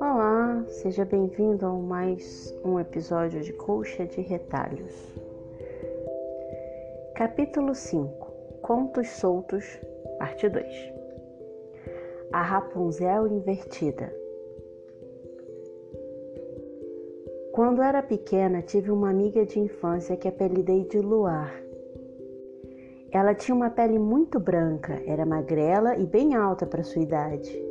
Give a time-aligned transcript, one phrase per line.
[0.00, 4.94] Olá, seja bem-vindo a mais um episódio de Colcha de Retalhos.
[7.16, 9.64] Capítulo 5 Contos Soltos,
[10.18, 10.66] Parte 2
[12.32, 14.14] A Rapunzel Invertida
[17.52, 21.71] Quando era pequena, tive uma amiga de infância que apelidei de Luar.
[23.12, 27.62] Ela tinha uma pele muito branca, era magrela e bem alta para sua idade.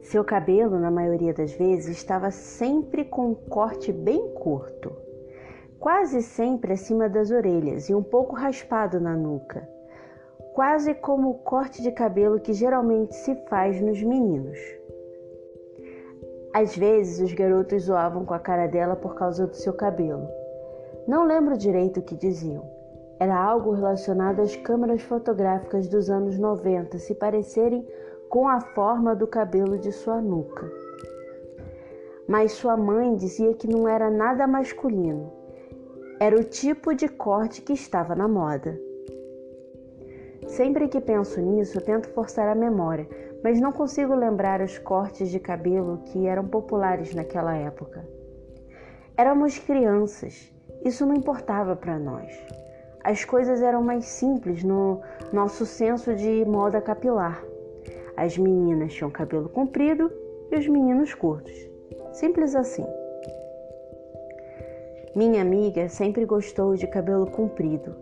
[0.00, 4.92] Seu cabelo, na maioria das vezes, estava sempre com um corte bem curto,
[5.80, 9.68] quase sempre acima das orelhas e um pouco raspado na nuca,
[10.54, 14.58] quase como o corte de cabelo que geralmente se faz nos meninos.
[16.54, 20.28] Às vezes os garotos zoavam com a cara dela por causa do seu cabelo.
[21.08, 22.79] Não lembro direito o que diziam.
[23.20, 27.86] Era algo relacionado às câmeras fotográficas dos anos 90 se parecerem
[28.30, 30.66] com a forma do cabelo de sua nuca.
[32.26, 35.30] Mas sua mãe dizia que não era nada masculino.
[36.18, 38.80] Era o tipo de corte que estava na moda.
[40.46, 43.06] Sempre que penso nisso, tento forçar a memória,
[43.44, 48.02] mas não consigo lembrar os cortes de cabelo que eram populares naquela época.
[49.14, 50.50] Éramos crianças,
[50.82, 52.32] isso não importava para nós.
[53.02, 55.00] As coisas eram mais simples no
[55.32, 57.42] nosso senso de moda capilar.
[58.16, 60.12] As meninas tinham cabelo comprido
[60.50, 61.68] e os meninos curtos.
[62.12, 62.86] Simples assim.
[65.16, 67.96] Minha amiga sempre gostou de cabelo comprido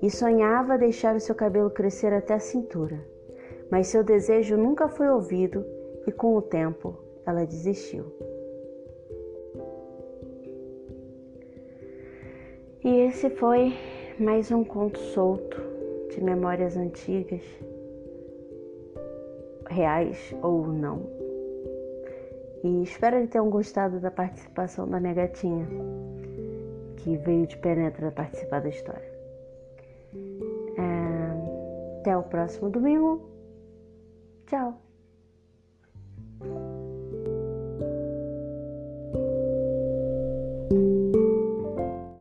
[0.00, 3.12] e sonhava deixar o seu cabelo crescer até a cintura
[3.72, 5.64] mas seu desejo nunca foi ouvido
[6.06, 6.94] e com o tempo
[7.24, 8.04] ela desistiu.
[12.84, 13.72] E esse foi
[14.18, 15.56] mais um conto solto
[16.10, 17.42] de memórias antigas,
[19.68, 21.06] reais ou não.
[22.62, 25.66] E espero que tenham gostado da participação da minha gatinha,
[26.98, 29.12] que veio de penetra participar da história.
[30.78, 32.00] É...
[32.00, 33.22] Até o próximo domingo.
[34.48, 34.91] Chao.